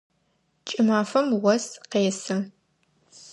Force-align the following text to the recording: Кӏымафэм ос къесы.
Кӏымафэм 0.67 1.27
ос 1.53 1.65
къесы. 1.91 2.37